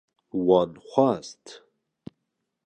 Wan 0.45 0.71
xwest 0.89 1.45